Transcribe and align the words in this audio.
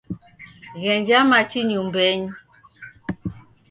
Ghenja 0.81 1.19
machi 1.29 1.59
nyumbenyi. 1.67 2.29